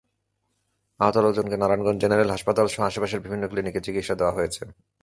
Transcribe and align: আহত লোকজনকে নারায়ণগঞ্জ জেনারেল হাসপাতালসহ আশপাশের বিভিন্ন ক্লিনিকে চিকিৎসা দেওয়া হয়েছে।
আহত 0.99 1.15
লোকজনকে 1.17 1.55
নারায়ণগঞ্জ 1.57 1.99
জেনারেল 2.01 2.29
হাসপাতালসহ 2.29 2.81
আশপাশের 2.83 3.19
বিভিন্ন 3.19 3.43
ক্লিনিকে 3.47 3.79
চিকিৎসা 3.81 4.15
দেওয়া 4.15 4.33
হয়েছে। 4.33 4.63